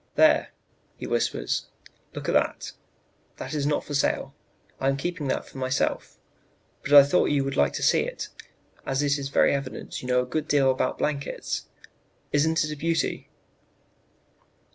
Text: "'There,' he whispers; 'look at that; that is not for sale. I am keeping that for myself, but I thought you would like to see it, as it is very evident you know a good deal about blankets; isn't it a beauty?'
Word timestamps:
"'There,' 0.15 0.47
he 0.97 1.05
whispers; 1.05 1.67
'look 2.15 2.27
at 2.27 2.31
that; 2.31 2.71
that 3.37 3.53
is 3.53 3.67
not 3.67 3.83
for 3.83 3.93
sale. 3.93 4.33
I 4.79 4.89
am 4.89 4.97
keeping 4.97 5.27
that 5.27 5.45
for 5.47 5.59
myself, 5.59 6.17
but 6.81 6.91
I 6.91 7.03
thought 7.03 7.25
you 7.29 7.43
would 7.43 7.55
like 7.55 7.73
to 7.73 7.83
see 7.83 7.99
it, 8.01 8.29
as 8.83 9.03
it 9.03 9.19
is 9.19 9.29
very 9.29 9.53
evident 9.53 10.01
you 10.01 10.07
know 10.07 10.21
a 10.21 10.25
good 10.25 10.47
deal 10.47 10.71
about 10.71 10.97
blankets; 10.97 11.67
isn't 12.31 12.63
it 12.63 12.71
a 12.71 12.75
beauty?' 12.75 13.29